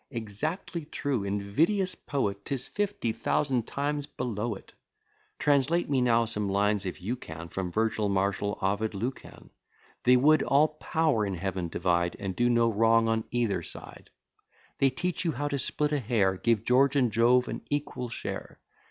Exactly 0.09 0.85
true! 0.85 1.23
invidious 1.23 1.93
poet! 1.93 2.43
'Tis 2.43 2.67
fifty 2.67 3.11
thousand 3.11 3.67
times 3.67 4.07
below 4.07 4.55
it. 4.55 4.73
Translate 5.37 5.91
me 5.91 6.01
now 6.01 6.25
some 6.25 6.49
lines, 6.49 6.87
if 6.87 7.03
you 7.03 7.15
can, 7.15 7.49
From 7.49 7.71
Virgil, 7.71 8.09
Martial, 8.09 8.57
Ovid, 8.63 8.95
Lucan. 8.95 9.51
They 10.03 10.17
could 10.17 10.41
all 10.41 10.69
power 10.69 11.23
in 11.23 11.35
Heaven 11.35 11.67
divide, 11.67 12.15
And 12.17 12.35
do 12.35 12.49
no 12.49 12.67
wrong 12.73 13.07
on 13.07 13.25
either 13.29 13.61
side; 13.61 14.09
They 14.79 14.89
teach 14.89 15.23
you 15.23 15.33
how 15.33 15.49
to 15.49 15.59
split 15.59 15.91
a 15.91 15.99
hair, 15.99 16.35
Give 16.35 16.65
George 16.65 16.95
and 16.95 17.11
Jove 17.11 17.47
an 17.47 17.61
equal 17.69 18.09
share. 18.09 18.59